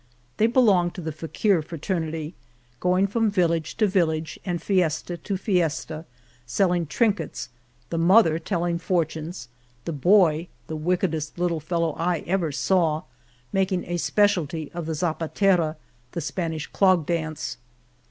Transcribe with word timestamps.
They 0.37 0.47
belonged 0.47 0.95
to 0.95 1.01
the 1.01 1.11
fakir 1.11 1.61
fraternity, 1.61 2.33
going 2.79 3.05
from 3.05 3.29
village 3.29 3.75
to 3.77 3.85
village, 3.85 4.39
and 4.43 4.59
fiesta 4.59 5.15
to 5.15 5.37
fiesta, 5.37 6.05
selling 6.47 6.87
trinkets, 6.87 7.49
the 7.91 7.99
mother 7.99 8.39
telling 8.39 8.79
fortunes, 8.79 9.47
the 9.85 9.93
boy, 9.93 10.47
the 10.65 10.75
wickedest 10.75 11.37
little 11.37 11.59
fellow 11.59 11.93
I 11.99 12.21
ever 12.25 12.51
saw, 12.51 13.03
mak 13.53 13.71
ing 13.71 13.83
a 13.85 13.97
specialty 13.97 14.71
of 14.71 14.87
the 14.87 14.95
zapatera, 14.95 15.75
the 16.13 16.21
Spanish 16.21 16.65
clog 16.65 17.05
dance. 17.05 17.57